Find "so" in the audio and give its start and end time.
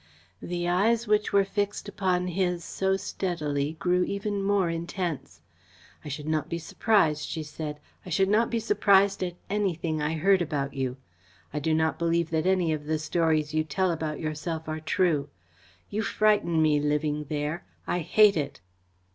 2.63-2.97